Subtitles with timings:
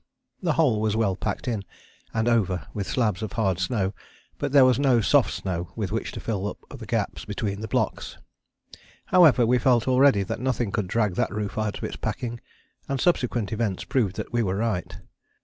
[0.41, 1.63] The whole was well packed in
[2.11, 3.93] and over with slabs of hard snow,
[4.39, 7.67] but there was no soft snow with which to fill up the gaps between the
[7.67, 8.17] blocks.
[9.05, 12.39] However, we felt already that nothing could drag that roof out of its packing,
[12.89, 14.97] and subsequent events proved that we were right.